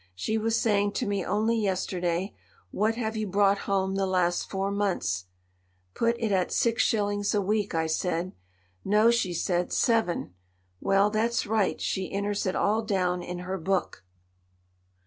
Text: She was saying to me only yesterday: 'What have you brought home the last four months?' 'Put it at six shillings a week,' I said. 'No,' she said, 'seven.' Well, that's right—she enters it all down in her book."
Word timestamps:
She 0.15 0.35
was 0.35 0.59
saying 0.59 0.93
to 0.93 1.05
me 1.05 1.23
only 1.23 1.55
yesterday: 1.55 2.33
'What 2.71 2.95
have 2.95 3.15
you 3.15 3.27
brought 3.27 3.59
home 3.69 3.93
the 3.93 4.07
last 4.07 4.49
four 4.49 4.71
months?' 4.71 5.25
'Put 5.93 6.15
it 6.17 6.31
at 6.31 6.51
six 6.51 6.81
shillings 6.81 7.35
a 7.35 7.39
week,' 7.43 7.75
I 7.75 7.85
said. 7.85 8.33
'No,' 8.83 9.11
she 9.11 9.31
said, 9.31 9.71
'seven.' 9.71 10.33
Well, 10.79 11.11
that's 11.11 11.45
right—she 11.45 12.11
enters 12.11 12.47
it 12.47 12.55
all 12.55 12.81
down 12.81 13.21
in 13.21 13.41
her 13.45 13.59
book." 13.59 14.03